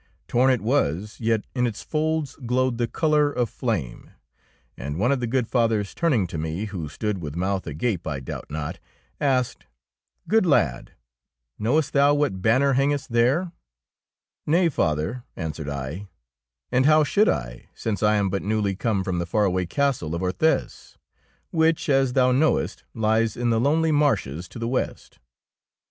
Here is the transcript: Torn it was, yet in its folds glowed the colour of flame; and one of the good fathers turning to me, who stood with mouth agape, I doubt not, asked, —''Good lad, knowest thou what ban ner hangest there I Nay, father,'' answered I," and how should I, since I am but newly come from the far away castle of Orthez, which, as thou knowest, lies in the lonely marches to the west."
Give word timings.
Torn 0.27 0.49
it 0.49 0.61
was, 0.61 1.17
yet 1.19 1.45
in 1.53 1.67
its 1.67 1.83
folds 1.83 2.35
glowed 2.37 2.79
the 2.79 2.87
colour 2.87 3.31
of 3.31 3.51
flame; 3.51 4.09
and 4.75 4.97
one 4.97 5.11
of 5.11 5.19
the 5.19 5.27
good 5.27 5.47
fathers 5.47 5.93
turning 5.93 6.25
to 6.25 6.39
me, 6.39 6.65
who 6.65 6.89
stood 6.89 7.19
with 7.21 7.35
mouth 7.35 7.67
agape, 7.67 8.07
I 8.07 8.19
doubt 8.19 8.49
not, 8.49 8.79
asked, 9.19 9.67
—''Good 10.27 10.43
lad, 10.47 10.93
knowest 11.59 11.93
thou 11.93 12.15
what 12.15 12.41
ban 12.41 12.61
ner 12.61 12.73
hangest 12.73 13.09
there 13.09 13.43
I 13.43 13.49
Nay, 14.51 14.69
father,'' 14.69 15.23
answered 15.35 15.69
I," 15.69 16.07
and 16.71 16.87
how 16.87 17.03
should 17.03 17.29
I, 17.29 17.67
since 17.75 18.01
I 18.01 18.15
am 18.15 18.31
but 18.31 18.41
newly 18.41 18.75
come 18.75 19.03
from 19.03 19.19
the 19.19 19.27
far 19.27 19.45
away 19.45 19.67
castle 19.67 20.15
of 20.15 20.23
Orthez, 20.23 20.97
which, 21.51 21.89
as 21.89 22.13
thou 22.13 22.31
knowest, 22.31 22.83
lies 22.95 23.37
in 23.37 23.51
the 23.51 23.61
lonely 23.61 23.91
marches 23.91 24.47
to 24.49 24.57
the 24.57 24.67
west." 24.67 25.19